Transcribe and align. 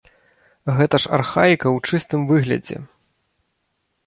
Гэта 0.79 0.95
ж 1.03 1.11
архаіка 1.17 1.67
ў 1.75 1.93
чыстым 1.93 2.21
выглядзе! 2.33 2.77